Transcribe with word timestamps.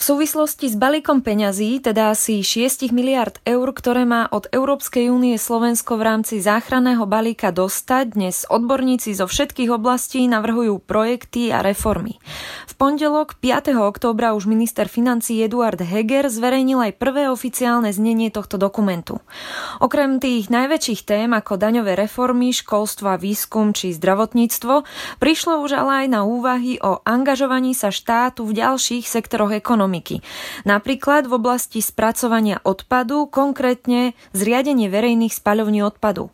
V 0.00 0.16
súvislosti 0.16 0.72
s 0.72 0.80
balíkom 0.80 1.20
peňazí, 1.20 1.76
teda 1.84 2.16
asi 2.16 2.40
6 2.40 2.88
miliard 2.88 3.36
eur, 3.44 3.68
ktoré 3.68 4.08
má 4.08 4.32
od 4.32 4.48
Európskej 4.48 5.12
únie 5.12 5.36
Slovensko 5.36 6.00
v 6.00 6.08
rámci 6.08 6.40
záchranného 6.40 7.04
balíka 7.04 7.52
dostať, 7.52 8.16
dnes 8.16 8.48
odborníci 8.48 9.12
zo 9.12 9.28
všetkých 9.28 9.68
oblastí 9.68 10.24
navrhujú 10.24 10.80
projekty 10.80 11.52
a 11.52 11.60
reformy. 11.60 12.16
V 12.64 12.72
pondelok 12.80 13.36
5. 13.44 13.76
októbra 13.76 14.32
už 14.32 14.48
minister 14.48 14.88
financí 14.88 15.36
Eduard 15.44 15.76
Heger 15.76 16.32
zverejnil 16.32 16.80
aj 16.80 16.96
prvé 16.96 17.28
oficiálne 17.28 17.92
znenie 17.92 18.32
tohto 18.32 18.56
dokumentu. 18.56 19.20
Okrem 19.84 20.16
tých 20.16 20.48
najväčších 20.48 21.04
tém 21.04 21.28
ako 21.36 21.60
daňové 21.60 21.92
reformy, 21.92 22.56
školstvo 22.56 23.04
a 23.04 23.20
výskum 23.20 23.76
či 23.76 23.92
zdravotníctvo, 23.92 24.80
prišlo 25.20 25.60
už 25.60 25.76
ale 25.76 25.92
aj 25.92 26.06
na 26.08 26.24
úvahy 26.24 26.80
o 26.80 27.04
angažovaní 27.04 27.76
sa 27.76 27.92
štátu 27.92 28.48
v 28.48 28.64
ďalších 28.64 29.04
sektoroch 29.04 29.52
ekonomiky 29.52 29.89
ekonomiky. 29.90 30.22
Napríklad 30.62 31.26
v 31.26 31.34
oblasti 31.34 31.82
spracovania 31.82 32.62
odpadu, 32.62 33.26
konkrétne 33.26 34.14
zriadenie 34.30 34.86
verejných 34.86 35.34
spaľovní 35.34 35.82
odpadu. 35.82 36.30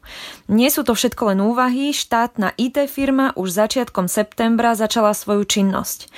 Nie 0.53 0.69
sú 0.69 0.85
to 0.85 0.93
všetko 0.93 1.33
len 1.33 1.41
úvahy, 1.41 1.97
štátna 1.97 2.53
IT 2.61 2.77
firma 2.93 3.33
už 3.33 3.57
začiatkom 3.57 4.13
septembra 4.13 4.77
začala 4.77 5.17
svoju 5.17 5.49
činnosť. 5.49 6.13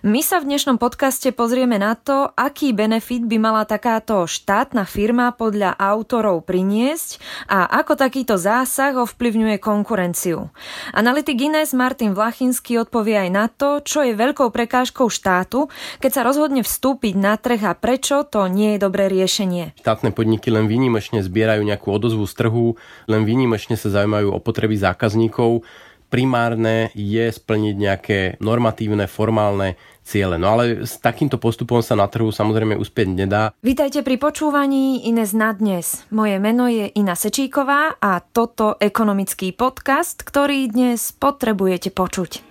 My 0.00 0.24
sa 0.24 0.40
v 0.40 0.48
dnešnom 0.54 0.80
podcaste 0.80 1.34
pozrieme 1.34 1.76
na 1.76 1.98
to, 1.98 2.30
aký 2.32 2.72
benefit 2.72 3.28
by 3.28 3.36
mala 3.36 3.68
takáto 3.68 4.24
štátna 4.24 4.88
firma 4.88 5.34
podľa 5.34 5.76
autorov 5.76 6.46
priniesť 6.48 7.20
a 7.50 7.66
ako 7.82 7.98
takýto 7.98 8.38
zásah 8.38 8.94
ovplyvňuje 8.94 9.58
konkurenciu. 9.58 10.48
Analytik 10.94 11.42
Ines 11.42 11.74
Martin 11.74 12.14
Vlachinský 12.14 12.78
odpovie 12.78 13.28
aj 13.28 13.30
na 13.34 13.46
to, 13.50 13.82
čo 13.82 14.06
je 14.06 14.14
veľkou 14.14 14.54
prekážkou 14.54 15.10
štátu, 15.10 15.66
keď 15.98 16.10
sa 16.14 16.22
rozhodne 16.22 16.62
vstúpiť 16.62 16.77
vstúpiť 16.78 17.18
na 17.18 17.34
trh 17.34 17.58
a 17.66 17.74
prečo 17.74 18.22
to 18.22 18.46
nie 18.46 18.78
je 18.78 18.86
dobré 18.86 19.10
riešenie. 19.10 19.74
Štátne 19.82 20.14
podniky 20.14 20.46
len 20.54 20.70
výnimočne 20.70 21.26
zbierajú 21.26 21.66
nejakú 21.66 21.90
odozvu 21.90 22.22
z 22.22 22.38
trhu, 22.38 22.78
len 23.10 23.26
výnimočne 23.26 23.74
sa 23.74 23.90
zaujímajú 23.90 24.30
o 24.30 24.38
potreby 24.38 24.78
zákazníkov. 24.78 25.66
Primárne 26.06 26.94
je 26.94 27.28
splniť 27.28 27.74
nejaké 27.74 28.18
normatívne, 28.38 29.10
formálne 29.10 29.74
ciele. 30.06 30.40
No 30.40 30.56
ale 30.56 30.88
s 30.88 30.96
takýmto 31.02 31.36
postupom 31.36 31.82
sa 31.84 31.98
na 31.98 32.08
trhu 32.08 32.30
samozrejme 32.32 32.78
uspieť 32.78 33.08
nedá. 33.12 33.52
Vítajte 33.60 34.00
pri 34.00 34.16
počúvaní 34.16 35.04
Ines 35.04 35.34
na 35.34 35.52
dnes. 35.52 36.06
Moje 36.14 36.38
meno 36.38 36.64
je 36.70 36.88
Ina 36.94 37.12
Sečíková 37.12 37.98
a 38.00 38.22
toto 38.22 38.78
ekonomický 38.80 39.52
podcast, 39.52 40.22
ktorý 40.22 40.70
dnes 40.70 41.12
potrebujete 41.12 41.92
počuť. 41.92 42.47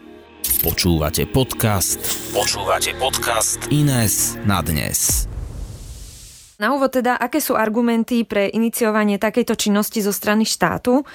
Počúvate 0.57 1.29
podcast. 1.29 2.01
Počúvate 2.33 2.97
podcast 2.97 3.61
Ines 3.69 4.41
na 4.41 4.65
dnes. 4.65 5.29
Na 6.57 6.73
úvod 6.73 6.89
teda, 6.89 7.13
aké 7.13 7.37
sú 7.37 7.53
argumenty 7.53 8.25
pre 8.25 8.49
iniciovanie 8.49 9.21
takejto 9.21 9.53
činnosti 9.53 10.01
zo 10.01 10.09
strany 10.09 10.49
štátu? 10.49 11.05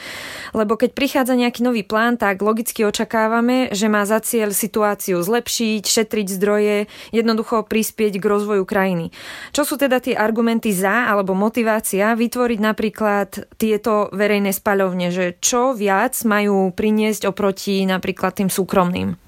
Lebo 0.55 0.79
keď 0.79 0.95
prichádza 0.95 1.35
nejaký 1.35 1.67
nový 1.67 1.83
plán, 1.83 2.15
tak 2.15 2.39
logicky 2.39 2.87
očakávame, 2.87 3.75
že 3.75 3.91
má 3.91 4.07
za 4.07 4.23
cieľ 4.23 4.55
situáciu 4.55 5.19
zlepšiť, 5.19 5.91
šetriť 5.91 6.27
zdroje, 6.39 6.87
jednoducho 7.11 7.67
prispieť 7.67 8.23
k 8.23 8.29
rozvoju 8.31 8.63
krajiny. 8.63 9.11
Čo 9.51 9.67
sú 9.67 9.75
teda 9.75 9.99
tie 9.99 10.15
argumenty 10.15 10.71
za 10.71 11.11
alebo 11.11 11.35
motivácia 11.35 12.15
vytvoriť 12.15 12.59
napríklad 12.63 13.59
tieto 13.59 14.07
verejné 14.15 14.55
spaľovne, 14.55 15.11
že 15.11 15.35
čo 15.43 15.75
viac 15.75 16.15
majú 16.23 16.71
priniesť 16.71 17.27
oproti 17.27 17.83
napríklad 17.83 18.39
tým 18.39 18.47
súkromným? 18.47 19.22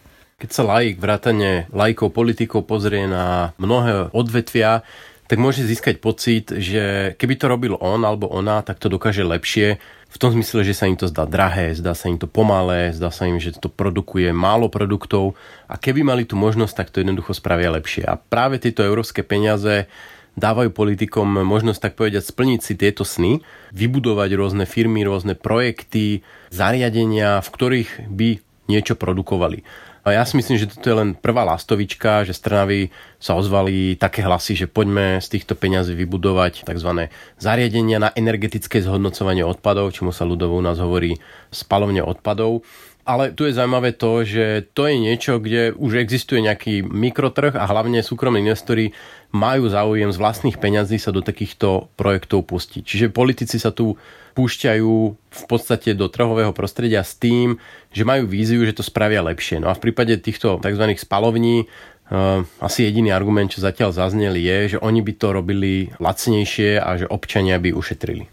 Keď 0.44 0.52
sa 0.52 0.60
laik, 0.60 1.00
vrátane 1.00 1.72
laikov, 1.72 2.12
politikov 2.12 2.68
pozrie 2.68 3.08
na 3.08 3.56
mnohé 3.56 4.12
odvetvia, 4.12 4.84
tak 5.24 5.40
môže 5.40 5.64
získať 5.64 6.04
pocit, 6.04 6.52
že 6.52 7.16
keby 7.16 7.40
to 7.40 7.48
robil 7.48 7.80
on 7.80 8.04
alebo 8.04 8.28
ona, 8.28 8.60
tak 8.60 8.76
to 8.76 8.92
dokáže 8.92 9.24
lepšie. 9.24 9.80
V 10.12 10.20
tom 10.20 10.36
zmysle, 10.36 10.60
že 10.68 10.76
sa 10.76 10.84
im 10.84 11.00
to 11.00 11.08
zdá 11.08 11.24
drahé, 11.24 11.72
zdá 11.72 11.96
sa 11.96 12.12
im 12.12 12.20
to 12.20 12.28
pomalé, 12.28 12.92
zdá 12.92 13.08
sa 13.08 13.24
im, 13.24 13.40
že 13.40 13.56
to 13.56 13.72
produkuje 13.72 14.36
málo 14.36 14.68
produktov 14.68 15.32
a 15.64 15.80
keby 15.80 16.04
mali 16.04 16.28
tú 16.28 16.36
možnosť, 16.36 16.76
tak 16.76 16.92
to 16.92 17.00
jednoducho 17.00 17.32
spravia 17.32 17.72
lepšie. 17.72 18.04
A 18.04 18.20
práve 18.20 18.60
tieto 18.60 18.84
európske 18.84 19.24
peniaze 19.24 19.88
dávajú 20.36 20.76
politikom 20.76 21.40
možnosť, 21.40 21.80
tak 21.80 21.96
povedať, 21.96 22.20
splniť 22.20 22.60
si 22.60 22.76
tieto 22.76 23.00
sny, 23.00 23.40
vybudovať 23.72 24.28
rôzne 24.36 24.68
firmy, 24.68 25.08
rôzne 25.08 25.40
projekty, 25.40 26.20
zariadenia, 26.52 27.40
v 27.40 27.48
ktorých 27.48 28.12
by 28.12 28.28
niečo 28.68 28.92
produkovali. 28.92 29.64
A 30.04 30.12
ja 30.12 30.22
si 30.28 30.36
myslím, 30.36 30.60
že 30.60 30.68
toto 30.68 30.84
je 30.84 31.00
len 31.00 31.16
prvá 31.16 31.48
lastovička, 31.48 32.28
že 32.28 32.36
z 32.36 32.44
Trnavy 32.44 32.80
sa 33.16 33.40
ozvali 33.40 33.96
také 33.96 34.20
hlasy, 34.20 34.52
že 34.52 34.68
poďme 34.68 35.16
z 35.24 35.32
týchto 35.32 35.56
peňazí 35.56 35.96
vybudovať 35.96 36.68
tzv. 36.68 37.08
zariadenia 37.40 37.96
na 37.96 38.12
energetické 38.12 38.84
zhodnocovanie 38.84 39.48
odpadov, 39.48 39.96
čomu 39.96 40.12
sa 40.12 40.28
ľudovo 40.28 40.60
u 40.60 40.62
nás 40.62 40.76
hovorí 40.76 41.16
spalovne 41.48 42.04
odpadov. 42.04 42.60
Ale 43.04 43.36
tu 43.36 43.44
je 43.44 43.52
zaujímavé 43.52 43.92
to, 43.92 44.24
že 44.24 44.64
to 44.72 44.88
je 44.88 44.96
niečo, 44.96 45.36
kde 45.36 45.76
už 45.76 46.00
existuje 46.00 46.40
nejaký 46.40 46.80
mikrotrh 46.80 47.52
a 47.52 47.68
hlavne 47.68 48.00
súkromní 48.00 48.40
investori 48.40 48.96
majú 49.28 49.68
záujem 49.68 50.08
z 50.08 50.16
vlastných 50.16 50.56
peňazí 50.56 50.96
sa 50.96 51.12
do 51.12 51.20
takýchto 51.20 51.92
projektov 52.00 52.48
pustiť. 52.48 52.80
Čiže 52.80 53.12
politici 53.12 53.60
sa 53.60 53.76
tu 53.76 54.00
púšťajú 54.34 54.92
v 55.14 55.44
podstate 55.46 55.92
do 55.92 56.08
trhového 56.08 56.50
prostredia 56.56 57.04
s 57.04 57.14
tým, 57.14 57.60
že 57.92 58.08
majú 58.08 58.24
víziu, 58.24 58.64
že 58.64 58.74
to 58.74 58.82
spravia 58.82 59.20
lepšie. 59.20 59.60
No 59.60 59.68
a 59.68 59.76
v 59.76 59.84
prípade 59.90 60.16
týchto 60.18 60.58
tzv. 60.58 60.84
spalovní 60.96 61.68
Uh, 62.04 62.44
asi 62.60 62.84
jediný 62.84 63.16
argument, 63.16 63.48
čo 63.48 63.64
zatiaľ 63.64 63.96
zaznel, 63.96 64.36
je, 64.36 64.76
že 64.76 64.78
oni 64.84 65.00
by 65.00 65.12
to 65.16 65.32
robili 65.32 65.88
lacnejšie 65.96 66.76
a 66.76 67.00
že 67.00 67.08
občania 67.08 67.56
by 67.56 67.72
ušetrili. 67.72 68.28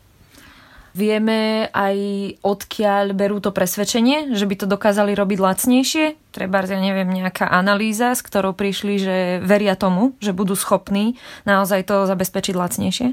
Vieme 0.92 1.72
aj 1.72 1.98
odkiaľ 2.44 3.16
berú 3.16 3.40
to 3.40 3.56
presvedčenie, 3.56 4.36
že 4.36 4.44
by 4.44 4.56
to 4.60 4.68
dokázali 4.68 5.16
robiť 5.16 5.40
lacnejšie? 5.40 6.06
Treba, 6.36 6.68
ja 6.68 6.84
neviem, 6.84 7.08
nejaká 7.08 7.48
analýza, 7.48 8.12
s 8.12 8.20
ktorou 8.20 8.52
prišli, 8.52 9.00
že 9.00 9.18
veria 9.40 9.80
tomu, 9.80 10.20
že 10.20 10.36
budú 10.36 10.52
schopní 10.60 11.16
naozaj 11.48 11.88
to 11.88 12.04
zabezpečiť 12.12 12.54
lacnejšie? 12.60 13.08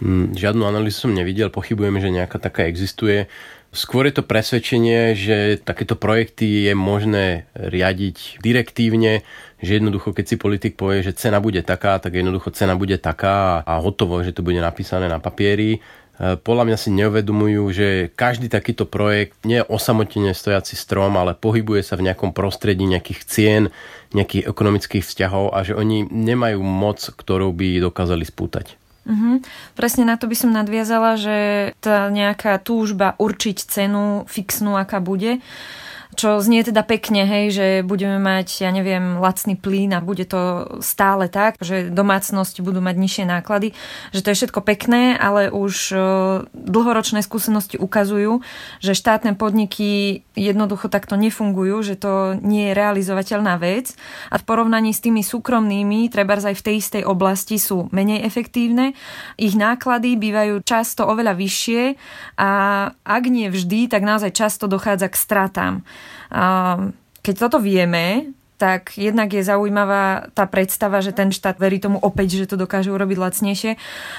Hm, 0.00 0.32
žiadnu 0.32 0.64
analýzu 0.64 1.06
som 1.06 1.12
nevidel, 1.12 1.52
pochybujem, 1.52 2.00
že 2.00 2.08
nejaká 2.08 2.40
taká 2.40 2.66
existuje. 2.66 3.28
Skôr 3.74 4.06
je 4.06 4.14
to 4.16 4.24
presvedčenie, 4.24 5.18
že 5.18 5.58
takéto 5.58 5.98
projekty 5.98 6.70
je 6.70 6.74
možné 6.78 7.50
riadiť 7.58 8.38
direktívne, 8.38 9.26
že 9.58 9.82
jednoducho, 9.82 10.14
keď 10.14 10.24
si 10.30 10.36
politik 10.38 10.78
povie, 10.78 11.02
že 11.02 11.16
cena 11.16 11.42
bude 11.42 11.58
taká, 11.66 11.98
tak 11.98 12.14
jednoducho 12.14 12.54
cena 12.54 12.78
bude 12.78 12.96
taká 13.02 13.66
a 13.66 13.82
hotovo, 13.82 14.22
že 14.22 14.30
to 14.30 14.46
bude 14.46 14.62
napísané 14.62 15.10
na 15.10 15.18
papieri. 15.18 15.82
E, 16.14 16.38
podľa 16.38 16.64
mňa 16.70 16.78
si 16.78 16.90
neuvedomujú, 16.94 17.62
že 17.74 17.88
každý 18.14 18.46
takýto 18.46 18.86
projekt 18.86 19.34
nie 19.42 19.62
je 19.62 19.68
osamotene 19.68 20.30
stojaci 20.30 20.78
strom, 20.78 21.18
ale 21.18 21.34
pohybuje 21.34 21.82
sa 21.82 21.98
v 21.98 22.06
nejakom 22.10 22.30
prostredí 22.30 22.86
nejakých 22.86 23.20
cien, 23.26 23.62
nejakých 24.14 24.46
ekonomických 24.46 25.02
vzťahov 25.02 25.50
a 25.50 25.66
že 25.66 25.74
oni 25.74 26.06
nemajú 26.06 26.62
moc, 26.62 27.02
ktorou 27.02 27.50
by 27.50 27.82
dokázali 27.82 28.22
spútať. 28.22 28.78
Uh-huh. 29.04 29.36
Presne 29.76 30.08
na 30.08 30.16
to 30.16 30.24
by 30.24 30.36
som 30.38 30.54
nadviazala, 30.54 31.20
že 31.20 31.36
tá 31.84 32.08
nejaká 32.08 32.56
túžba 32.56 33.12
určiť 33.20 33.56
cenu 33.68 34.24
fixnú, 34.24 34.80
aká 34.80 34.96
bude, 35.02 35.44
čo 36.14 36.38
znie 36.38 36.62
teda 36.62 36.86
pekne, 36.86 37.26
hej, 37.26 37.44
že 37.50 37.66
budeme 37.82 38.22
mať, 38.22 38.62
ja 38.62 38.70
neviem, 38.70 39.18
lacný 39.18 39.58
plyn 39.58 39.92
a 39.92 40.00
bude 40.00 40.24
to 40.24 40.74
stále 40.80 41.26
tak, 41.26 41.58
že 41.58 41.90
domácnosti 41.90 42.62
budú 42.62 42.78
mať 42.78 42.96
nižšie 42.96 43.24
náklady, 43.26 43.74
že 44.14 44.22
to 44.22 44.30
je 44.32 44.38
všetko 44.38 44.60
pekné, 44.62 45.18
ale 45.18 45.50
už 45.50 45.74
e, 45.90 45.96
dlhoročné 46.54 47.20
skúsenosti 47.20 47.76
ukazujú, 47.76 48.40
že 48.78 48.94
štátne 48.94 49.34
podniky 49.34 50.22
jednoducho 50.38 50.86
takto 50.86 51.18
nefungujú, 51.18 51.82
že 51.82 51.94
to 51.98 52.38
nie 52.38 52.70
je 52.70 52.78
realizovateľná 52.78 53.58
vec 53.58 53.92
a 54.30 54.38
v 54.38 54.46
porovnaní 54.46 54.94
s 54.94 55.02
tými 55.02 55.26
súkromnými, 55.26 56.08
treba 56.08 56.38
aj 56.38 56.54
v 56.54 56.66
tej 56.66 56.74
istej 56.78 57.02
oblasti 57.06 57.58
sú 57.58 57.90
menej 57.90 58.22
efektívne, 58.26 58.94
ich 59.38 59.54
náklady 59.54 60.14
bývajú 60.18 60.62
často 60.62 61.06
oveľa 61.06 61.34
vyššie 61.38 61.82
a 62.38 62.50
ak 62.92 63.22
nie 63.30 63.50
vždy, 63.50 63.90
tak 63.90 64.02
naozaj 64.02 64.34
často 64.34 64.66
dochádza 64.70 65.10
k 65.10 65.16
stratám. 65.16 65.74
Keď 67.24 67.34
toto 67.38 67.60
vieme, 67.60 68.34
tak 68.54 68.94
jednak 68.94 69.34
je 69.34 69.42
zaujímavá 69.42 70.30
tá 70.30 70.46
predstava, 70.46 71.02
že 71.02 71.10
ten 71.10 71.34
štát 71.34 71.58
verí 71.58 71.82
tomu 71.82 71.98
opäť, 71.98 72.38
že 72.38 72.54
to 72.54 72.56
dokáže 72.56 72.86
urobiť 72.86 73.18
lacnejšie. 73.18 73.72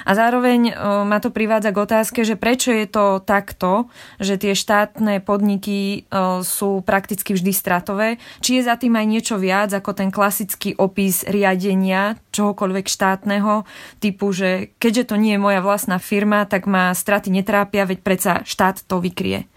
A 0.04 0.12
zároveň 0.12 0.76
ma 1.08 1.24
to 1.24 1.32
privádza 1.32 1.72
k 1.72 1.82
otázke, 1.82 2.20
že 2.28 2.36
prečo 2.36 2.76
je 2.76 2.84
to 2.84 3.24
takto, 3.24 3.88
že 4.20 4.36
tie 4.36 4.52
štátne 4.52 5.24
podniky 5.24 6.04
sú 6.44 6.84
prakticky 6.84 7.32
vždy 7.32 7.52
stratové. 7.56 8.20
Či 8.44 8.60
je 8.60 8.68
za 8.68 8.76
tým 8.76 9.00
aj 9.00 9.08
niečo 9.08 9.40
viac 9.40 9.72
ako 9.72 9.96
ten 9.96 10.12
klasický 10.12 10.76
opis 10.76 11.24
riadenia 11.24 12.20
čohokoľvek 12.36 12.86
štátneho, 12.92 13.64
typu, 14.04 14.36
že 14.36 14.76
keďže 14.84 15.10
to 15.10 15.16
nie 15.16 15.40
je 15.40 15.42
moja 15.42 15.64
vlastná 15.64 15.96
firma, 15.96 16.44
tak 16.44 16.68
ma 16.68 16.92
straty 16.92 17.31
netrápia, 17.31 17.88
veď 17.88 18.00
predsa 18.04 18.34
štát 18.44 18.84
to 18.84 19.00
vykrie. 19.00 19.48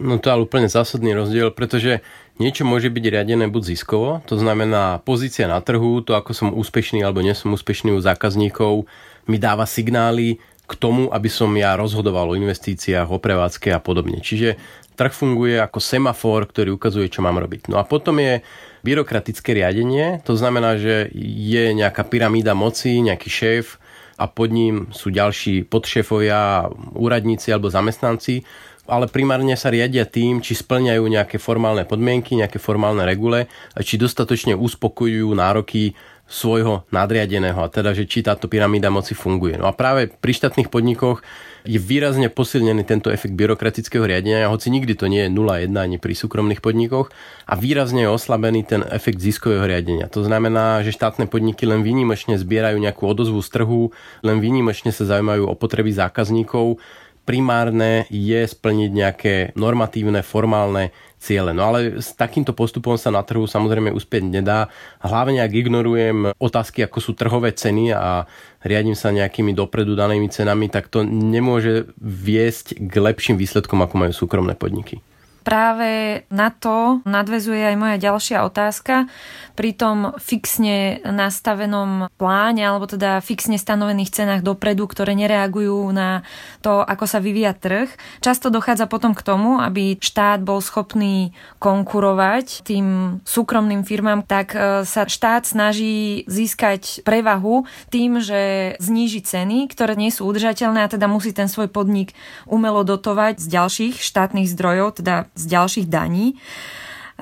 No 0.00 0.16
to 0.16 0.32
je 0.32 0.40
úplne 0.40 0.68
zásadný 0.72 1.12
rozdiel, 1.12 1.52
pretože 1.52 2.00
niečo 2.40 2.64
môže 2.64 2.88
byť 2.88 3.04
riadené 3.12 3.44
buď 3.52 3.76
ziskovo, 3.76 4.24
to 4.24 4.40
znamená 4.40 5.04
pozícia 5.04 5.44
na 5.44 5.60
trhu, 5.60 6.00
to 6.00 6.16
ako 6.16 6.32
som 6.32 6.48
úspešný 6.56 7.04
alebo 7.04 7.20
nie 7.20 7.36
som 7.36 7.52
úspešný 7.52 7.92
u 7.92 8.00
zákazníkov, 8.00 8.88
mi 9.28 9.36
dáva 9.36 9.68
signály 9.68 10.40
k 10.64 10.72
tomu, 10.78 11.12
aby 11.12 11.28
som 11.28 11.52
ja 11.52 11.76
rozhodoval 11.76 12.32
o 12.32 12.38
investíciách, 12.38 13.12
o 13.12 13.20
prevádzke 13.20 13.68
a 13.74 13.82
podobne. 13.82 14.24
Čiže 14.24 14.56
trh 14.96 15.12
funguje 15.12 15.60
ako 15.60 15.78
semafor, 15.82 16.48
ktorý 16.48 16.72
ukazuje, 16.72 17.12
čo 17.12 17.20
mám 17.20 17.36
robiť. 17.36 17.68
No 17.68 17.76
a 17.76 17.84
potom 17.84 18.16
je 18.16 18.40
byrokratické 18.80 19.52
riadenie, 19.52 20.24
to 20.24 20.32
znamená, 20.32 20.80
že 20.80 21.12
je 21.20 21.70
nejaká 21.76 22.08
pyramída 22.08 22.56
moci, 22.56 23.04
nejaký 23.04 23.28
šéf 23.28 23.76
a 24.16 24.28
pod 24.28 24.54
ním 24.54 24.88
sú 24.94 25.10
ďalší 25.10 25.66
podšéfovia, 25.66 26.70
úradníci 26.94 27.50
alebo 27.50 27.72
zamestnanci, 27.72 28.44
ale 28.86 29.06
primárne 29.06 29.54
sa 29.54 29.70
riadia 29.70 30.02
tým, 30.02 30.42
či 30.42 30.58
splňajú 30.58 31.04
nejaké 31.06 31.38
formálne 31.38 31.86
podmienky, 31.86 32.34
nejaké 32.34 32.58
formálne 32.58 33.06
regule 33.06 33.46
a 33.74 33.78
či 33.80 33.94
dostatočne 33.98 34.58
uspokojujú 34.58 35.30
nároky 35.30 35.94
svojho 36.32 36.88
nadriadeného 36.88 37.60
a 37.60 37.68
teda, 37.68 37.92
že 37.92 38.08
či 38.08 38.24
táto 38.24 38.48
pyramída 38.48 38.88
moci 38.88 39.12
funguje. 39.12 39.60
No 39.60 39.68
a 39.68 39.76
práve 39.76 40.08
pri 40.08 40.32
štátnych 40.32 40.72
podnikoch 40.72 41.20
je 41.62 41.76
výrazne 41.78 42.26
posilnený 42.32 42.82
tento 42.88 43.12
efekt 43.12 43.36
byrokratického 43.36 44.02
riadenia, 44.02 44.50
hoci 44.50 44.72
nikdy 44.72 44.96
to 44.96 45.06
nie 45.06 45.28
je 45.28 45.30
0,1 45.30 45.70
ani 45.76 46.00
pri 46.00 46.16
súkromných 46.16 46.64
podnikoch 46.64 47.12
a 47.46 47.52
výrazne 47.54 48.08
je 48.08 48.10
oslabený 48.10 48.64
ten 48.66 48.82
efekt 48.90 49.20
ziskového 49.22 49.62
riadenia. 49.68 50.10
To 50.10 50.24
znamená, 50.24 50.80
že 50.82 50.96
štátne 50.96 51.28
podniky 51.28 51.68
len 51.68 51.84
výnimočne 51.84 52.40
zbierajú 52.40 52.80
nejakú 52.80 53.04
odozvu 53.06 53.38
z 53.44 53.48
trhu, 53.52 53.82
len 54.26 54.40
výnimočne 54.40 54.90
sa 54.90 55.06
zaujímajú 55.06 55.46
o 55.46 55.54
potreby 55.54 55.92
zákazníkov 55.94 56.80
primárne 57.22 58.04
je 58.10 58.42
splniť 58.42 58.90
nejaké 58.90 59.34
normatívne, 59.54 60.26
formálne 60.26 60.90
ciele. 61.22 61.54
No 61.54 61.70
ale 61.70 62.02
s 62.02 62.18
takýmto 62.18 62.50
postupom 62.50 62.98
sa 62.98 63.14
na 63.14 63.22
trhu 63.22 63.46
samozrejme 63.46 63.94
uspieť 63.94 64.26
nedá. 64.26 64.66
Hlavne 64.98 65.38
ak 65.38 65.54
ignorujem 65.54 66.34
otázky, 66.42 66.82
ako 66.82 66.98
sú 66.98 67.12
trhové 67.14 67.54
ceny 67.54 67.94
a 67.94 68.26
riadím 68.66 68.98
sa 68.98 69.14
nejakými 69.14 69.54
dopredu 69.54 69.94
danými 69.94 70.26
cenami, 70.26 70.66
tak 70.66 70.90
to 70.90 71.06
nemôže 71.06 71.94
viesť 72.02 72.74
k 72.74 72.94
lepším 72.98 73.38
výsledkom, 73.38 73.78
ako 73.86 73.94
majú 74.02 74.12
súkromné 74.12 74.58
podniky. 74.58 74.98
Práve 75.42 76.22
na 76.30 76.54
to 76.54 77.02
nadvezuje 77.04 77.60
aj 77.60 77.76
moja 77.76 77.96
ďalšia 77.98 78.46
otázka. 78.46 79.10
Pri 79.52 79.76
tom 79.76 80.16
fixne 80.16 81.04
nastavenom 81.04 82.08
pláne, 82.16 82.64
alebo 82.64 82.88
teda 82.88 83.20
fixne 83.20 83.60
stanovených 83.60 84.14
cenách 84.14 84.42
dopredu, 84.46 84.88
ktoré 84.88 85.12
nereagujú 85.12 85.92
na 85.92 86.24
to, 86.64 86.80
ako 86.80 87.04
sa 87.04 87.20
vyvíja 87.20 87.52
trh, 87.52 87.90
často 88.24 88.48
dochádza 88.48 88.88
potom 88.88 89.12
k 89.12 89.20
tomu, 89.20 89.60
aby 89.60 90.00
štát 90.00 90.40
bol 90.40 90.64
schopný 90.64 91.36
konkurovať 91.60 92.64
tým 92.64 93.18
súkromným 93.26 93.84
firmám, 93.84 94.24
tak 94.24 94.56
e, 94.56 94.86
sa 94.88 95.04
štát 95.04 95.44
snaží 95.44 96.24
získať 96.30 97.04
prevahu 97.04 97.68
tým, 97.90 98.22
že 98.22 98.74
zníži 98.80 99.20
ceny, 99.20 99.68
ktoré 99.68 99.98
nie 99.98 100.08
sú 100.08 100.24
udržateľné 100.30 100.86
a 100.86 100.92
teda 100.92 101.10
musí 101.10 101.34
ten 101.34 101.50
svoj 101.50 101.68
podnik 101.68 102.16
umelo 102.48 102.86
dotovať 102.86 103.42
z 103.42 103.46
ďalších 103.48 103.94
štátnych 104.00 104.48
zdrojov, 104.48 105.02
teda 105.02 105.31
z 105.34 105.44
ďalších 105.48 105.86
daní. 105.88 106.36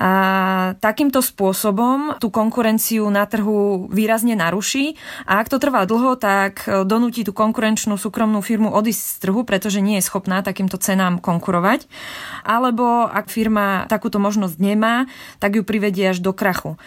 A 0.01 0.73
takýmto 0.81 1.21
spôsobom 1.21 2.17
tú 2.17 2.33
konkurenciu 2.33 3.05
na 3.13 3.29
trhu 3.29 3.85
výrazne 3.85 4.33
naruší 4.33 4.97
a 5.29 5.37
ak 5.37 5.51
to 5.51 5.61
trvá 5.61 5.85
dlho, 5.85 6.17
tak 6.17 6.65
donúti 6.89 7.21
tú 7.21 7.37
konkurenčnú 7.37 8.01
súkromnú 8.01 8.41
firmu 8.41 8.73
odísť 8.73 8.97
z 8.97 9.15
trhu, 9.21 9.45
pretože 9.45 9.77
nie 9.77 10.01
je 10.01 10.07
schopná 10.09 10.41
takýmto 10.41 10.81
cenám 10.81 11.21
konkurovať. 11.21 11.85
Alebo 12.41 13.05
ak 13.05 13.29
firma 13.29 13.85
takúto 13.85 14.17
možnosť 14.17 14.57
nemá, 14.57 15.05
tak 15.37 15.59
ju 15.59 15.61
privedie 15.61 16.09
až 16.09 16.17
do 16.17 16.33
krachu. 16.33 16.81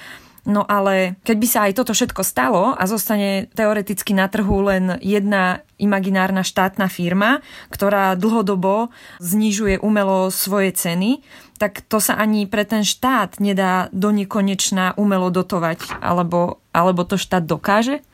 No 0.45 0.61
ale 0.69 1.17
keď 1.25 1.37
by 1.41 1.47
sa 1.49 1.59
aj 1.65 1.73
toto 1.73 1.97
všetko 1.97 2.21
stalo 2.21 2.77
a 2.77 2.85
zostane 2.85 3.49
teoreticky 3.57 4.13
na 4.13 4.29
trhu 4.29 4.61
len 4.61 5.01
jedna 5.01 5.65
imaginárna 5.81 6.45
štátna 6.45 6.93
firma, 6.93 7.41
ktorá 7.73 8.13
dlhodobo 8.13 8.93
znižuje 9.25 9.81
umelo 9.81 10.29
svoje 10.29 10.77
ceny, 10.77 11.25
tak 11.57 11.81
to 11.89 11.97
sa 11.97 12.21
ani 12.21 12.45
pre 12.45 12.69
ten 12.69 12.85
štát 12.85 13.41
nedá 13.41 13.89
do 13.97 14.13
nekonečná 14.13 14.93
umelo 15.01 15.33
dotovať, 15.33 15.97
alebo, 16.05 16.61
alebo 16.77 17.09
to 17.09 17.17
štát 17.17 17.49
dokáže? 17.49 18.05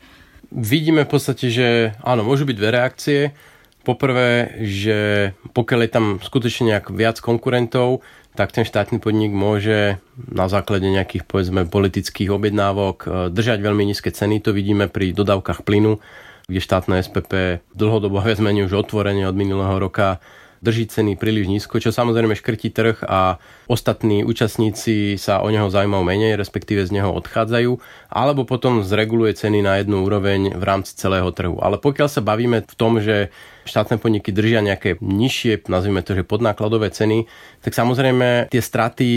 Vidíme 0.51 1.03
v 1.03 1.11
podstate, 1.11 1.51
že 1.51 1.67
áno, 1.99 2.23
môžu 2.23 2.47
byť 2.47 2.55
dve 2.55 2.69
reakcie. 2.71 3.19
Poprvé, 3.81 4.61
že 4.61 5.31
pokiaľ 5.57 5.79
je 5.83 5.91
tam 5.91 6.05
skutočne 6.21 6.75
nejak 6.75 6.93
viac 6.93 7.17
konkurentov, 7.17 8.05
tak 8.31 8.55
ten 8.55 8.63
štátny 8.63 9.03
podnik 9.03 9.35
môže 9.35 9.99
na 10.15 10.47
základe 10.47 10.87
nejakých 10.87 11.27
povedzme 11.27 11.67
politických 11.67 12.31
objednávok 12.31 12.97
e, 13.03 13.07
držať 13.27 13.59
veľmi 13.59 13.83
nízke 13.83 14.07
ceny. 14.07 14.39
To 14.47 14.55
vidíme 14.55 14.87
pri 14.87 15.11
dodávkach 15.11 15.67
plynu, 15.67 15.99
kde 16.47 16.59
štátne 16.63 17.03
SPP 17.03 17.63
dlhodobo 17.75 18.19
viac 18.25 18.39
menej 18.39 18.71
už 18.71 18.87
otvorenie 18.87 19.27
od 19.27 19.35
minulého 19.35 19.75
roka 19.75 20.23
drží 20.61 20.85
ceny 20.87 21.17
príliš 21.17 21.49
nízko, 21.49 21.81
čo 21.81 21.89
samozrejme 21.89 22.37
škrtí 22.37 22.69
trh 22.69 23.01
a 23.09 23.41
ostatní 23.65 24.21
účastníci 24.21 25.17
sa 25.17 25.41
o 25.41 25.49
neho 25.49 25.67
zaujímajú 25.73 26.05
menej, 26.05 26.37
respektíve 26.37 26.85
z 26.85 27.01
neho 27.01 27.09
odchádzajú, 27.17 27.81
alebo 28.13 28.45
potom 28.45 28.85
zreguluje 28.85 29.33
ceny 29.33 29.65
na 29.65 29.81
jednu 29.81 30.05
úroveň 30.05 30.53
v 30.53 30.63
rámci 30.63 30.93
celého 30.93 31.33
trhu. 31.33 31.57
Ale 31.59 31.81
pokiaľ 31.81 32.07
sa 32.07 32.21
bavíme 32.21 32.61
v 32.61 32.75
tom, 32.77 33.01
že 33.01 33.33
štátne 33.65 33.97
podniky 33.97 34.29
držia 34.29 34.61
nejaké 34.61 35.01
nižšie, 35.01 35.65
nazvime 35.69 36.05
to, 36.05 36.13
že 36.13 36.25
podnákladové 36.25 36.93
ceny, 36.93 37.25
tak 37.61 37.73
samozrejme 37.73 38.49
tie 38.49 38.61
straty 38.61 39.09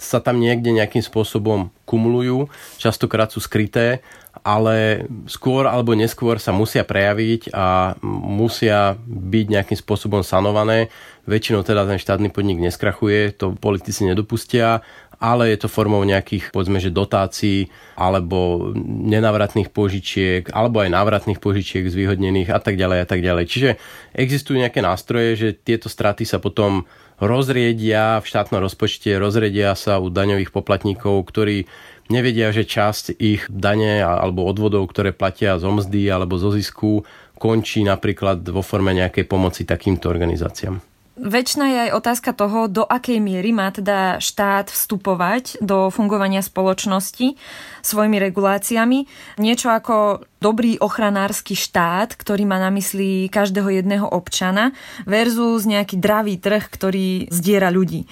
sa 0.00 0.20
tam 0.20 0.40
niekde 0.40 0.72
nejakým 0.72 1.04
spôsobom 1.04 1.72
kumulujú, 1.84 2.48
častokrát 2.78 3.34
sú 3.34 3.42
skryté 3.42 4.00
ale 4.44 5.06
skôr 5.28 5.68
alebo 5.68 5.92
neskôr 5.92 6.40
sa 6.40 6.50
musia 6.50 6.84
prejaviť 6.86 7.52
a 7.52 7.94
musia 8.04 8.96
byť 9.04 9.46
nejakým 9.52 9.78
spôsobom 9.78 10.24
sanované. 10.24 10.88
Väčšinou 11.28 11.62
teda 11.62 11.84
ten 11.84 12.00
štátny 12.00 12.32
podnik 12.32 12.58
neskrachuje, 12.58 13.36
to 13.36 13.52
politici 13.54 14.08
nedopustia, 14.08 14.80
ale 15.20 15.52
je 15.52 15.60
to 15.60 15.68
formou 15.68 16.00
nejakých, 16.00 16.48
povedzme, 16.48 16.80
že 16.80 16.88
dotácií 16.88 17.68
alebo 17.92 18.72
nenávratných 18.88 19.68
požičiek, 19.68 20.48
alebo 20.48 20.80
aj 20.80 20.96
návratných 20.96 21.38
požičiek 21.38 21.84
zvýhodnených 21.84 22.48
a 22.48 22.58
tak 22.58 22.80
ďalej 22.80 22.98
a 23.04 23.06
tak 23.06 23.20
ďalej. 23.20 23.44
Čiže 23.44 23.70
existujú 24.16 24.56
nejaké 24.56 24.80
nástroje, 24.80 25.36
že 25.36 25.48
tieto 25.52 25.92
straty 25.92 26.24
sa 26.24 26.40
potom 26.40 26.88
rozriedia 27.20 28.16
v 28.24 28.28
štátnom 28.32 28.64
rozpočte, 28.64 29.12
rozriedia 29.20 29.76
sa 29.76 30.00
u 30.00 30.08
daňových 30.08 30.56
poplatníkov, 30.56 31.28
ktorí 31.28 31.68
nevedia, 32.10 32.50
že 32.50 32.68
časť 32.68 33.16
ich 33.16 33.46
dane 33.48 34.02
alebo 34.02 34.44
odvodov, 34.44 34.90
ktoré 34.90 35.14
platia 35.14 35.56
zo 35.56 35.70
mzdy 35.70 36.10
alebo 36.10 36.36
zo 36.36 36.50
zisku, 36.52 37.06
končí 37.40 37.80
napríklad 37.86 38.44
vo 38.52 38.60
forme 38.60 38.92
nejakej 38.92 39.24
pomoci 39.24 39.64
takýmto 39.64 40.12
organizáciám. 40.12 40.82
Väčšina 41.20 41.64
je 41.68 41.78
aj 41.88 41.96
otázka 42.00 42.30
toho, 42.32 42.64
do 42.64 42.80
akej 42.80 43.20
miery 43.20 43.52
má 43.52 43.68
teda 43.68 44.16
štát 44.24 44.72
vstupovať 44.72 45.60
do 45.60 45.92
fungovania 45.92 46.40
spoločnosti 46.40 47.36
svojimi 47.84 48.16
reguláciami. 48.16 49.04
Niečo 49.36 49.68
ako 49.68 50.24
dobrý 50.40 50.80
ochranársky 50.80 51.52
štát, 51.52 52.16
ktorý 52.16 52.48
má 52.48 52.56
na 52.56 52.72
mysli 52.72 53.28
každého 53.28 53.68
jedného 53.80 54.08
občana 54.08 54.72
versus 55.04 55.68
nejaký 55.68 56.00
dravý 56.00 56.40
trh, 56.40 56.64
ktorý 56.64 57.28
zdiera 57.28 57.68
ľudí. 57.68 58.08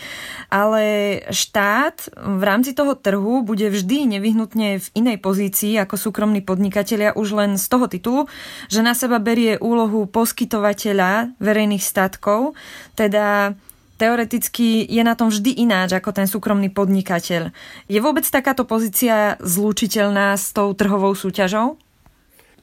Ale 0.52 0.84
štát 1.32 2.12
v 2.12 2.42
rámci 2.44 2.76
toho 2.76 2.92
trhu 2.94 3.40
bude 3.40 3.72
vždy 3.72 4.20
nevyhnutne 4.20 4.76
v 4.76 4.86
inej 4.92 5.18
pozícii 5.24 5.80
ako 5.80 5.96
súkromní 5.96 6.44
podnikatelia 6.44 7.16
už 7.16 7.32
len 7.32 7.50
z 7.56 7.64
toho 7.64 7.88
titulu, 7.88 8.20
že 8.68 8.84
na 8.84 8.92
seba 8.92 9.16
berie 9.16 9.56
úlohu 9.56 10.04
poskytovateľa 10.04 11.32
verejných 11.40 11.80
statkov, 11.80 12.52
teda 12.92 13.56
teoreticky 13.96 14.86
je 14.86 15.02
na 15.02 15.16
tom 15.18 15.32
vždy 15.32 15.64
ináč 15.64 15.96
ako 15.96 16.14
ten 16.14 16.28
súkromný 16.30 16.70
podnikateľ. 16.70 17.50
Je 17.90 17.98
vôbec 17.98 18.22
takáto 18.28 18.68
pozícia 18.68 19.40
zlúčiteľná 19.42 20.38
s 20.38 20.54
tou 20.54 20.70
trhovou 20.76 21.16
súťažou? 21.16 21.87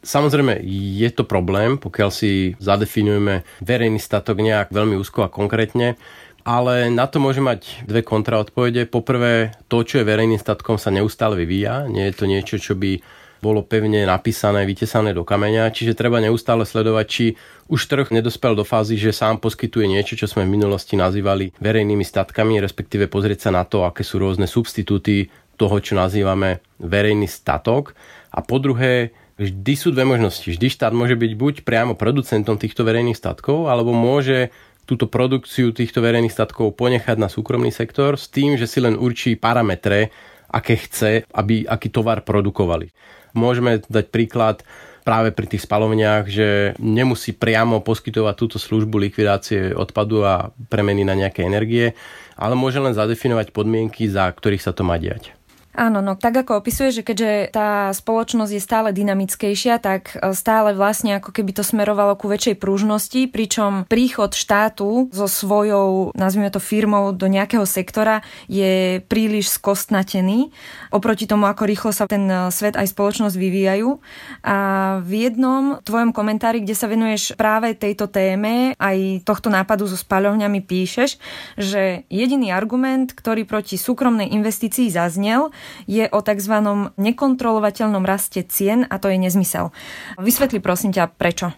Samozrejme, 0.06 0.62
je 1.02 1.10
to 1.10 1.26
problém, 1.26 1.82
pokiaľ 1.82 2.10
si 2.14 2.54
zadefinujeme 2.62 3.42
verejný 3.66 3.98
statok 3.98 4.38
nejak 4.38 4.70
veľmi 4.70 4.94
úzko 5.02 5.26
a 5.26 5.34
konkrétne, 5.34 5.98
ale 6.46 6.94
na 6.94 7.10
to 7.10 7.18
môže 7.18 7.42
mať 7.42 7.90
dve 7.90 8.06
kontraodpovede. 8.06 8.86
Poprvé, 8.86 9.58
to, 9.66 9.82
čo 9.82 10.00
je 10.00 10.06
verejným 10.06 10.38
statkom, 10.38 10.78
sa 10.78 10.94
neustále 10.94 11.34
vyvíja. 11.34 11.90
Nie 11.90 12.14
je 12.14 12.22
to 12.22 12.30
niečo, 12.30 12.62
čo 12.62 12.78
by 12.78 13.02
bolo 13.42 13.66
pevne 13.66 14.06
napísané, 14.06 14.66
vytesané 14.66 15.14
do 15.14 15.26
kameňa, 15.26 15.74
čiže 15.74 15.98
treba 15.98 16.22
neustále 16.22 16.66
sledovať, 16.66 17.06
či 17.06 17.26
už 17.70 17.82
trh 17.90 18.08
nedospel 18.14 18.54
do 18.54 18.66
fázy, 18.66 18.98
že 18.98 19.14
sám 19.14 19.42
poskytuje 19.42 19.90
niečo, 19.90 20.18
čo 20.18 20.30
sme 20.30 20.46
v 20.46 20.54
minulosti 20.54 20.98
nazývali 20.98 21.54
verejnými 21.58 22.06
statkami, 22.06 22.62
respektíve 22.62 23.10
pozrieť 23.10 23.50
sa 23.50 23.52
na 23.54 23.66
to, 23.66 23.86
aké 23.86 24.02
sú 24.06 24.22
rôzne 24.22 24.46
substitúty 24.46 25.30
toho, 25.58 25.78
čo 25.82 25.98
nazývame 25.98 26.62
verejný 26.82 27.30
statok. 27.30 27.94
A 28.34 28.42
po 28.42 28.58
druhé, 28.58 29.14
vždy 29.36 29.74
sú 29.76 29.92
dve 29.92 30.08
možnosti. 30.08 30.48
Vždy 30.48 30.68
štát 30.72 30.96
môže 30.96 31.16
byť 31.20 31.32
buď 31.36 31.54
priamo 31.68 31.94
producentom 31.96 32.56
týchto 32.56 32.88
verejných 32.88 33.18
statkov, 33.18 33.68
alebo 33.68 33.92
môže 33.92 34.52
túto 34.86 35.10
produkciu 35.10 35.74
týchto 35.74 36.00
verejných 36.00 36.32
statkov 36.32 36.78
ponechať 36.78 37.18
na 37.18 37.28
súkromný 37.28 37.74
sektor 37.74 38.16
s 38.16 38.30
tým, 38.30 38.56
že 38.56 38.70
si 38.70 38.80
len 38.80 38.96
určí 38.96 39.34
parametre, 39.34 40.14
aké 40.46 40.78
chce, 40.78 41.26
aby 41.34 41.66
aký 41.66 41.90
tovar 41.90 42.22
produkovali. 42.22 42.94
Môžeme 43.36 43.82
dať 43.84 44.06
príklad 44.14 44.62
práve 45.04 45.30
pri 45.36 45.46
tých 45.46 45.66
spalovniach, 45.68 46.26
že 46.26 46.74
nemusí 46.82 47.36
priamo 47.36 47.84
poskytovať 47.84 48.34
túto 48.38 48.58
službu 48.58 48.98
likvidácie 49.10 49.76
odpadu 49.76 50.26
a 50.26 50.50
premeny 50.72 51.06
na 51.06 51.14
nejaké 51.14 51.46
energie, 51.46 51.94
ale 52.40 52.58
môže 52.58 52.82
len 52.82 52.96
zadefinovať 52.96 53.54
podmienky, 53.54 54.10
za 54.10 54.26
ktorých 54.32 54.64
sa 54.64 54.72
to 54.74 54.82
má 54.82 54.98
diať. 54.98 55.36
Áno, 55.76 56.00
no 56.00 56.16
tak 56.16 56.40
ako 56.40 56.64
opisuje, 56.64 56.96
že 56.96 57.04
keďže 57.04 57.52
tá 57.52 57.92
spoločnosť 57.92 58.52
je 58.56 58.62
stále 58.64 58.90
dynamickejšia, 58.96 59.84
tak 59.84 60.16
e, 60.16 60.32
stále 60.32 60.72
vlastne 60.72 61.20
ako 61.20 61.36
keby 61.36 61.52
to 61.52 61.68
smerovalo 61.68 62.16
ku 62.16 62.32
väčšej 62.32 62.56
pružnosti, 62.56 63.28
pričom 63.28 63.84
príchod 63.92 64.32
štátu 64.32 65.12
so 65.12 65.28
svojou, 65.28 66.16
nazvime 66.16 66.48
to 66.48 66.64
firmou 66.64 67.12
do 67.12 67.28
nejakého 67.28 67.68
sektora 67.68 68.24
je 68.48 69.04
príliš 69.04 69.52
skostnatený 69.60 70.56
oproti 70.96 71.28
tomu, 71.28 71.52
ako 71.52 71.68
rýchlo 71.68 71.92
sa 71.92 72.08
ten 72.08 72.24
e, 72.24 72.48
svet 72.56 72.80
aj 72.80 72.96
spoločnosť 72.96 73.36
vyvíjajú. 73.36 74.00
A 74.48 74.58
v 75.04 75.28
jednom 75.28 75.84
tvojom 75.84 76.16
komentári, 76.16 76.64
kde 76.64 76.76
sa 76.80 76.88
venuješ 76.88 77.36
práve 77.36 77.76
tejto 77.76 78.08
téme, 78.08 78.72
aj 78.80 79.28
tohto 79.28 79.52
nápadu 79.52 79.92
so 79.92 80.00
spaľovňami 80.00 80.64
píšeš, 80.64 81.20
že 81.60 82.08
jediný 82.08 82.56
argument, 82.56 83.12
ktorý 83.12 83.44
proti 83.44 83.76
súkromnej 83.76 84.32
investícii 84.32 84.88
zaznel, 84.88 85.52
je 85.86 86.06
o 86.10 86.20
tzv. 86.22 86.56
nekontrolovateľnom 86.96 88.04
raste 88.06 88.44
cien 88.46 88.86
a 88.88 88.96
to 88.98 89.10
je 89.10 89.18
nezmysel. 89.18 89.74
Vysvetli 90.20 90.64
prosím 90.64 90.94
ťa 90.94 91.12
prečo. 91.16 91.54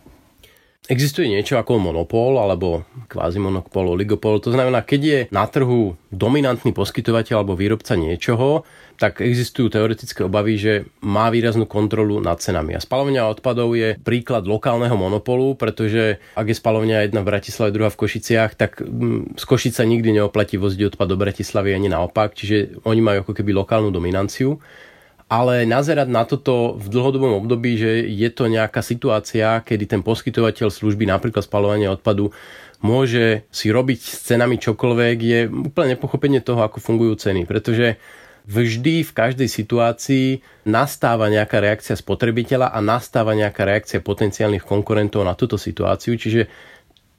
Existuje 0.88 1.28
niečo 1.28 1.60
ako 1.60 1.84
monopol 1.84 2.40
alebo 2.40 2.88
kvázi 3.12 3.44
monopol, 3.44 3.92
oligopol. 3.92 4.40
To 4.40 4.56
znamená, 4.56 4.88
keď 4.88 5.02
je 5.04 5.20
na 5.36 5.44
trhu 5.44 6.00
dominantný 6.16 6.72
poskytovateľ 6.72 7.44
alebo 7.44 7.60
výrobca 7.60 8.00
niečoho, 8.00 8.64
tak 8.96 9.20
existujú 9.20 9.68
teoretické 9.68 10.24
obavy, 10.24 10.56
že 10.56 10.74
má 11.04 11.28
výraznú 11.28 11.68
kontrolu 11.70 12.24
nad 12.24 12.40
cenami. 12.40 12.74
A 12.74 12.82
spalovňa 12.82 13.30
odpadov 13.30 13.76
je 13.76 14.00
príklad 14.00 14.48
lokálneho 14.48 14.96
monopolu, 14.96 15.54
pretože 15.54 16.24
ak 16.34 16.50
je 16.50 16.56
spalovňa 16.58 17.06
jedna 17.06 17.22
v 17.22 17.30
Bratislave, 17.36 17.76
druhá 17.76 17.94
v 17.94 18.00
Košiciach, 18.08 18.56
tak 18.56 18.82
mm, 18.82 19.38
z 19.38 19.44
Košica 19.44 19.86
nikdy 19.86 20.18
neoplatí 20.18 20.56
voziť 20.58 20.96
odpad 20.96 21.08
do 21.14 21.20
Bratislavy 21.20 21.78
ani 21.78 21.92
naopak, 21.92 22.34
čiže 22.34 22.82
oni 22.88 23.02
majú 23.04 23.18
ako 23.28 23.34
keby 23.38 23.52
lokálnu 23.54 23.92
dominanciu 23.94 24.58
ale 25.28 25.68
nazerať 25.68 26.08
na 26.08 26.24
toto 26.24 26.80
v 26.80 26.88
dlhodobom 26.88 27.44
období, 27.44 27.76
že 27.76 28.08
je 28.08 28.30
to 28.32 28.48
nejaká 28.48 28.80
situácia, 28.80 29.60
kedy 29.60 29.84
ten 29.84 30.02
poskytovateľ 30.04 30.72
služby, 30.72 31.04
napríklad 31.04 31.44
spalovanie 31.44 31.92
odpadu, 31.92 32.32
môže 32.80 33.44
si 33.52 33.68
robiť 33.68 34.00
s 34.00 34.24
cenami 34.24 34.56
čokoľvek, 34.56 35.16
je 35.20 35.40
úplne 35.52 36.00
nepochopenie 36.00 36.40
toho, 36.40 36.64
ako 36.64 36.80
fungujú 36.80 37.20
ceny. 37.20 37.44
Pretože 37.44 38.00
vždy 38.48 39.04
v 39.04 39.12
každej 39.12 39.52
situácii 39.52 40.28
nastáva 40.64 41.28
nejaká 41.28 41.60
reakcia 41.60 42.00
spotrebiteľa 42.00 42.72
a 42.72 42.80
nastáva 42.80 43.36
nejaká 43.36 43.68
reakcia 43.68 44.00
potenciálnych 44.00 44.64
konkurentov 44.64 45.28
na 45.28 45.36
túto 45.36 45.60
situáciu. 45.60 46.16
Čiže 46.16 46.48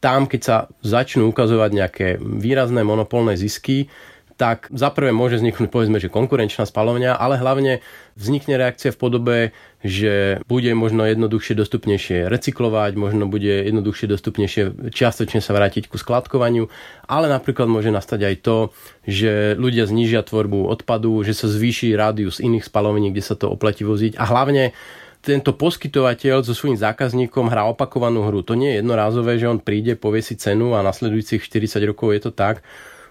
tam, 0.00 0.24
keď 0.24 0.40
sa 0.40 0.56
začnú 0.80 1.28
ukazovať 1.28 1.70
nejaké 1.76 2.06
výrazné 2.22 2.80
monopolné 2.86 3.36
zisky, 3.36 3.92
tak 4.38 4.70
zaprvé 4.70 5.10
môže 5.10 5.42
vzniknúť 5.42 5.66
povedzme, 5.66 5.98
že 5.98 6.06
konkurenčná 6.06 6.62
spalovňa, 6.62 7.18
ale 7.18 7.42
hlavne 7.42 7.82
vznikne 8.14 8.54
reakcia 8.54 8.94
v 8.94 9.00
podobe, 9.02 9.38
že 9.82 10.38
bude 10.46 10.70
možno 10.78 11.02
jednoduchšie 11.02 11.58
dostupnejšie 11.58 12.30
recyklovať, 12.30 12.94
možno 12.94 13.26
bude 13.26 13.66
jednoduchšie 13.66 14.06
dostupnejšie 14.06 14.94
čiastočne 14.94 15.42
sa 15.42 15.58
vrátiť 15.58 15.90
ku 15.90 15.98
skladkovaniu, 15.98 16.70
ale 17.10 17.26
napríklad 17.26 17.66
môže 17.66 17.90
nastať 17.90 18.20
aj 18.30 18.34
to, 18.46 18.56
že 19.02 19.58
ľudia 19.58 19.90
znížia 19.90 20.22
tvorbu 20.22 20.70
odpadu, 20.70 21.18
že 21.26 21.34
sa 21.34 21.50
zvýši 21.50 21.98
rádius 21.98 22.38
iných 22.38 22.62
spalovní, 22.62 23.10
kde 23.10 23.26
sa 23.26 23.34
to 23.34 23.50
oplatí 23.50 23.82
voziť 23.82 24.14
a 24.22 24.24
hlavne 24.24 24.70
tento 25.18 25.50
poskytovateľ 25.50 26.46
so 26.46 26.54
svojím 26.54 26.78
zákazníkom 26.78 27.50
hrá 27.50 27.66
opakovanú 27.66 28.22
hru. 28.22 28.46
To 28.46 28.54
nie 28.54 28.70
je 28.70 28.86
jednorázové, 28.86 29.34
že 29.34 29.50
on 29.50 29.58
príde, 29.58 29.98
povie 29.98 30.22
si 30.22 30.38
cenu 30.38 30.78
a 30.78 30.86
nasledujúcich 30.86 31.42
40 31.42 31.90
rokov 31.90 32.14
je 32.14 32.22
to 32.22 32.30
tak 32.30 32.62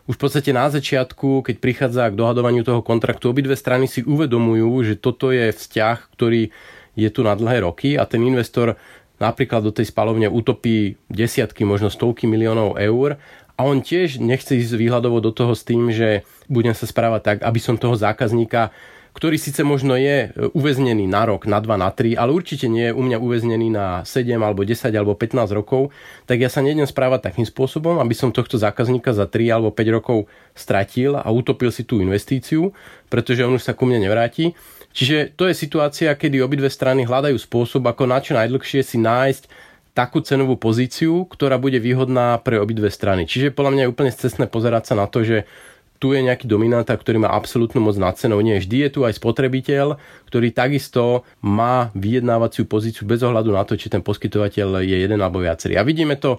už 0.07 0.15
v 0.15 0.23
podstate 0.23 0.55
na 0.55 0.71
začiatku, 0.71 1.43
keď 1.43 1.55
prichádza 1.59 2.07
k 2.07 2.19
dohadovaniu 2.19 2.63
toho 2.63 2.79
kontraktu, 2.79 3.27
obidve 3.27 3.59
strany 3.59 3.91
si 3.91 4.01
uvedomujú, 4.07 4.71
že 4.87 4.95
toto 4.95 5.35
je 5.35 5.51
vzťah, 5.51 5.97
ktorý 6.15 6.55
je 6.97 7.09
tu 7.11 7.21
na 7.27 7.35
dlhé 7.35 7.67
roky 7.67 7.99
a 7.99 8.07
ten 8.07 8.23
investor 8.23 8.79
napríklad 9.19 9.67
do 9.67 9.75
tej 9.75 9.91
spalovne 9.91 10.31
utopí 10.31 10.95
desiatky, 11.11 11.67
možno 11.67 11.91
stovky 11.91 12.25
miliónov 12.25 12.79
eur 12.79 13.19
a 13.57 13.61
on 13.65 13.81
tiež 13.83 14.21
nechce 14.21 14.55
ísť 14.55 14.77
výhľadovo 14.77 15.19
do 15.19 15.33
toho 15.33 15.57
s 15.57 15.65
tým, 15.65 15.89
že 15.89 16.23
budem 16.47 16.77
sa 16.77 16.85
správať 16.85 17.21
tak, 17.21 17.37
aby 17.43 17.59
som 17.59 17.75
toho 17.75 17.97
zákazníka 17.97 18.71
ktorý 19.17 19.41
síce 19.41 19.65
možno 19.65 19.97
je 19.97 20.29
e, 20.29 20.53
uväznený 20.53 21.09
na 21.09 21.25
rok, 21.25 21.49
na 21.49 21.57
2, 21.57 21.73
na 21.73 21.89
3, 21.89 22.13
ale 22.13 22.29
určite 22.29 22.69
nie 22.69 22.93
je 22.93 22.93
u 22.93 23.01
mňa 23.01 23.17
uväznený 23.17 23.67
na 23.73 24.05
7 24.05 24.29
alebo 24.37 24.61
10 24.61 24.93
alebo 24.93 25.17
15 25.17 25.57
rokov, 25.57 25.89
tak 26.29 26.37
ja 26.37 26.53
sa 26.53 26.61
nejdem 26.61 26.85
správať 26.85 27.33
takým 27.33 27.49
spôsobom, 27.49 27.97
aby 27.97 28.13
som 28.13 28.29
tohto 28.29 28.61
zákazníka 28.61 29.17
za 29.17 29.25
3 29.25 29.57
alebo 29.57 29.73
5 29.73 29.97
rokov 29.97 30.29
stratil 30.53 31.17
a 31.17 31.25
utopil 31.33 31.73
si 31.73 31.81
tú 31.81 31.97
investíciu, 31.97 32.69
pretože 33.09 33.41
on 33.41 33.57
už 33.57 33.65
sa 33.65 33.73
ku 33.73 33.89
mne 33.89 34.05
nevráti. 34.05 34.53
Čiže 34.93 35.33
to 35.33 35.49
je 35.49 35.57
situácia, 35.57 36.13
kedy 36.13 36.37
obidve 36.37 36.69
strany 36.69 37.01
hľadajú 37.01 37.41
spôsob, 37.41 37.89
ako 37.89 38.05
na 38.05 38.21
čo 38.21 38.37
najdlhšie 38.37 38.85
si 38.85 39.01
nájsť 39.01 39.49
takú 39.97 40.21
cenovú 40.21 40.61
pozíciu, 40.61 41.25
ktorá 41.25 41.57
bude 41.57 41.81
výhodná 41.81 42.37
pre 42.45 42.61
obidve 42.61 42.93
strany. 42.93 43.25
Čiže 43.25 43.49
podľa 43.49 43.73
mňa 43.73 43.83
je 43.85 43.91
úplne 43.97 44.13
cestné 44.13 44.45
pozerať 44.45 44.93
sa 44.93 44.95
na 44.97 45.09
to, 45.09 45.25
že 45.25 45.49
tu 45.97 46.13
je 46.13 46.21
nejaký 46.21 46.45
dominant, 46.45 46.85
ktorý 46.85 47.21
má 47.21 47.29
absolútnu 47.33 47.81
moc 47.81 47.97
nad 47.97 48.13
cenou. 48.15 48.39
Nie, 48.41 48.61
vždy 48.61 48.87
je 48.87 48.89
tu 48.93 48.99
aj 49.03 49.17
spotrebiteľ, 49.17 49.97
ktorý 50.29 50.53
takisto 50.53 51.25
má 51.41 51.89
vyjednávaciu 51.97 52.69
pozíciu 52.69 53.09
bez 53.09 53.25
ohľadu 53.25 53.49
na 53.53 53.65
to, 53.65 53.73
či 53.73 53.89
ten 53.89 54.05
poskytovateľ 54.05 54.85
je 54.85 54.97
jeden 55.03 55.19
alebo 55.19 55.41
viacerý. 55.41 55.75
A 55.75 55.85
vidíme 55.85 56.15
to 56.15 56.37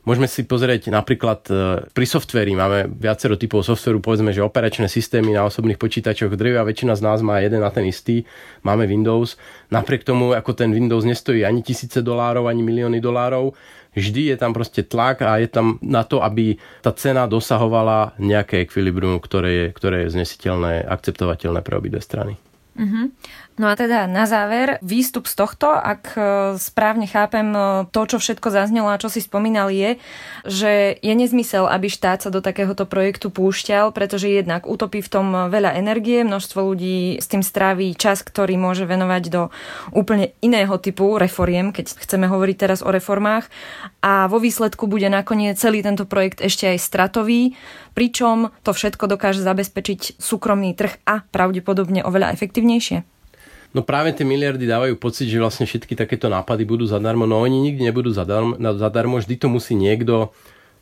Môžeme 0.00 0.24
si 0.24 0.48
pozrieť 0.48 0.88
napríklad 0.88 1.40
e, 1.52 1.52
pri 1.92 2.06
softveri, 2.08 2.56
máme 2.56 2.88
viacero 2.88 3.36
typov 3.36 3.68
softveru, 3.68 4.00
povedzme, 4.00 4.32
že 4.32 4.40
operačné 4.40 4.88
systémy 4.88 5.36
na 5.36 5.44
osobných 5.44 5.76
počítačoch, 5.76 6.32
drvia 6.40 6.64
väčšina 6.64 6.96
z 6.96 7.04
nás 7.04 7.20
má 7.20 7.36
jeden 7.44 7.60
na 7.60 7.68
ten 7.68 7.84
istý, 7.84 8.24
máme 8.64 8.88
Windows. 8.88 9.36
Napriek 9.68 10.00
tomu, 10.08 10.32
ako 10.32 10.56
ten 10.56 10.72
Windows 10.72 11.04
nestojí 11.04 11.44
ani 11.44 11.60
tisíce 11.60 12.00
dolárov, 12.00 12.48
ani 12.48 12.64
milióny 12.64 12.96
dolárov, 12.96 13.52
vždy 13.92 14.32
je 14.32 14.36
tam 14.40 14.56
proste 14.56 14.88
tlak 14.88 15.20
a 15.20 15.36
je 15.36 15.52
tam 15.52 15.76
na 15.84 16.00
to, 16.00 16.24
aby 16.24 16.56
tá 16.80 16.96
cena 16.96 17.28
dosahovala 17.28 18.16
nejaké 18.16 18.64
ekvilibrium, 18.64 19.20
ktoré 19.20 19.50
je, 19.52 19.66
ktoré 19.76 19.96
je 20.08 20.16
znesiteľné, 20.16 20.86
akceptovateľné 20.88 21.60
pre 21.60 21.76
obidve 21.76 22.00
strany. 22.00 22.40
Mm-hmm. 22.80 23.04
No 23.60 23.68
a 23.68 23.76
teda 23.76 24.08
na 24.08 24.24
záver, 24.24 24.80
výstup 24.80 25.28
z 25.28 25.36
tohto, 25.36 25.68
ak 25.68 26.16
e, 26.16 26.20
správne 26.56 27.04
chápem 27.04 27.44
e, 27.52 27.60
to, 27.92 28.08
čo 28.08 28.16
všetko 28.16 28.48
zaznelo 28.48 28.88
a 28.88 28.96
čo 28.96 29.12
si 29.12 29.20
spomínal, 29.20 29.68
je, 29.68 30.00
že 30.48 30.96
je 31.04 31.12
nezmysel, 31.12 31.68
aby 31.68 31.92
štát 31.92 32.24
sa 32.24 32.32
do 32.32 32.40
takéhoto 32.40 32.88
projektu 32.88 33.28
púšťal, 33.28 33.92
pretože 33.92 34.32
jednak 34.32 34.64
utopí 34.64 35.04
v 35.04 35.12
tom 35.12 35.52
veľa 35.52 35.76
energie, 35.76 36.24
množstvo 36.24 36.72
ľudí 36.72 37.20
s 37.20 37.28
tým 37.28 37.44
stráví 37.44 37.92
čas, 38.00 38.24
ktorý 38.24 38.56
môže 38.56 38.88
venovať 38.88 39.28
do 39.28 39.52
úplne 39.92 40.32
iného 40.40 40.80
typu 40.80 41.20
reforiem, 41.20 41.68
keď 41.76 42.00
chceme 42.00 42.32
hovoriť 42.32 42.56
teraz 42.56 42.80
o 42.80 42.88
reformách 42.88 43.52
a 44.00 44.24
vo 44.32 44.40
výsledku 44.40 44.88
bude 44.88 45.12
nakoniec 45.12 45.60
celý 45.60 45.84
tento 45.84 46.08
projekt 46.08 46.40
ešte 46.40 46.64
aj 46.64 46.80
stratový, 46.80 47.52
pričom 47.92 48.56
to 48.64 48.72
všetko 48.72 49.04
dokáže 49.04 49.44
zabezpečiť 49.44 50.16
súkromný 50.16 50.72
trh 50.72 50.96
a 51.04 51.28
pravdepodobne 51.28 52.00
oveľa 52.08 52.32
efektívnejšie. 52.32 53.19
No 53.70 53.86
práve 53.86 54.10
tie 54.10 54.26
miliardy 54.26 54.66
dávajú 54.66 54.98
pocit, 54.98 55.30
že 55.30 55.38
vlastne 55.38 55.62
všetky 55.62 55.94
takéto 55.94 56.26
nápady 56.26 56.66
budú 56.66 56.90
zadarmo, 56.90 57.22
no 57.22 57.38
oni 57.38 57.70
nikdy 57.70 57.86
nebudú 57.86 58.10
zadarmo, 58.10 58.58
zadarmo 58.58 59.22
vždy 59.22 59.34
to 59.38 59.46
musí 59.46 59.78
niekto 59.78 60.34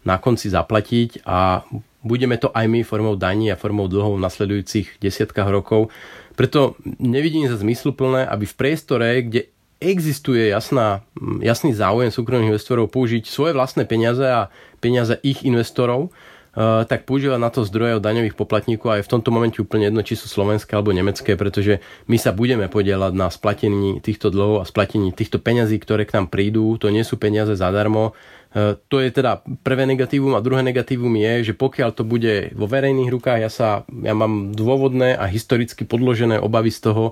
na 0.09 0.17
konci 0.17 0.49
zaplatiť 0.49 1.21
a 1.29 1.69
budeme 2.01 2.41
to 2.41 2.49
aj 2.49 2.65
my 2.65 2.81
formou 2.81 3.13
daní 3.13 3.53
a 3.53 3.61
formou 3.61 3.93
dlhov 3.93 4.17
v 4.17 4.25
nasledujúcich 4.25 5.03
desiatkách 5.05 5.49
rokov. 5.53 5.93
Preto 6.33 6.81
nevidím 6.97 7.45
za 7.51 7.61
zmysluplné, 7.61 8.25
aby 8.25 8.49
v 8.49 8.57
priestore, 8.57 9.09
kde 9.21 9.53
existuje 9.79 10.49
jasná, 10.49 11.05
jasný 11.45 11.77
záujem 11.77 12.09
súkromných 12.11 12.57
investorov 12.57 12.89
použiť 12.89 13.29
svoje 13.29 13.53
vlastné 13.53 13.85
peniaze 13.85 14.25
a 14.25 14.49
peniaze 14.81 15.21
ich 15.21 15.45
investorov, 15.45 16.11
tak 16.57 17.07
používať 17.07 17.39
na 17.39 17.53
to 17.53 17.63
zdroje 17.63 18.01
od 18.01 18.05
daňových 18.05 18.35
poplatníkov 18.35 18.89
a 18.91 19.03
v 19.05 19.13
tomto 19.13 19.31
momente 19.31 19.63
úplne 19.63 19.93
jedno, 19.93 20.03
či 20.03 20.19
sú 20.19 20.27
slovenské 20.27 20.75
alebo 20.75 20.91
nemecké, 20.91 21.39
pretože 21.39 21.79
my 22.11 22.17
sa 22.19 22.35
budeme 22.35 22.67
podielať 22.67 23.13
na 23.15 23.31
splatení 23.31 24.03
týchto 24.03 24.33
dlhov 24.33 24.65
a 24.65 24.69
splatení 24.69 25.15
týchto 25.15 25.39
peňazí, 25.39 25.79
ktoré 25.79 26.09
k 26.09 26.19
nám 26.19 26.27
prídu. 26.33 26.75
To 26.83 26.91
nie 26.91 27.07
sú 27.07 27.15
peniaze 27.21 27.55
zadarmo. 27.55 28.17
Eh, 28.49 28.81
to 28.89 29.05
je 29.05 29.13
teda 29.13 29.45
prvé 29.61 29.85
negatívum 29.85 30.33
a 30.33 30.41
druhé 30.41 30.65
negatívum 30.65 31.13
je, 31.21 31.53
že 31.53 31.55
pokiaľ 31.55 31.93
to 31.93 32.01
bude 32.01 32.57
vo 32.57 32.65
verejných 32.65 33.13
rukách, 33.13 33.45
ja, 33.45 33.53
sa, 33.53 33.69
ja 33.93 34.17
mám 34.17 34.57
dôvodné 34.57 35.13
a 35.21 35.29
historicky 35.29 35.85
podložené 35.85 36.41
obavy 36.41 36.73
z 36.73 36.81
toho, 36.89 37.05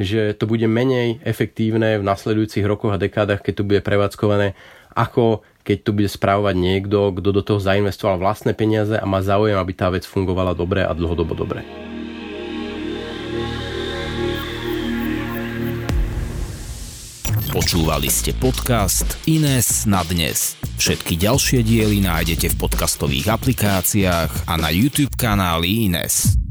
že 0.00 0.32
to 0.32 0.48
bude 0.48 0.64
menej 0.64 1.20
efektívne 1.28 2.00
v 2.00 2.06
nasledujúcich 2.08 2.64
rokoch 2.64 2.96
a 2.96 3.02
dekádach, 3.02 3.44
keď 3.44 3.54
to 3.60 3.66
bude 3.68 3.80
prevádzkované, 3.84 4.56
ako 4.96 5.44
keď 5.68 5.84
tu 5.84 5.92
bude 5.92 6.08
správovať 6.08 6.56
niekto, 6.56 7.12
kto 7.12 7.28
do 7.28 7.44
toho 7.44 7.60
zainvestoval 7.60 8.16
vlastné 8.16 8.56
peniaze 8.56 8.96
a 8.96 9.04
má 9.04 9.20
záujem, 9.20 9.52
aby 9.52 9.76
tá 9.76 9.92
vec 9.92 10.08
fungovala 10.08 10.56
dobre 10.56 10.80
a 10.80 10.96
dlhodobo 10.96 11.36
dobre. 11.36 11.60
Počúvali 17.52 18.08
ste 18.08 18.32
podcast 18.32 19.20
Ines 19.28 19.84
na 19.84 20.00
dnes. 20.08 20.56
Všetky 20.80 21.20
ďalšie 21.20 21.60
diely 21.60 22.00
nájdete 22.00 22.54
v 22.54 22.56
podcastových 22.56 23.28
aplikáciách 23.28 24.48
a 24.48 24.54
na 24.56 24.72
YouTube 24.72 25.12
kanáli 25.20 25.90
Ines. 25.90 26.47